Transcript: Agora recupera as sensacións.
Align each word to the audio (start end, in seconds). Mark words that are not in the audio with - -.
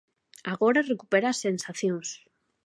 Agora 0.53 0.87
recupera 0.91 1.27
as 1.31 1.41
sensacións. 1.45 2.07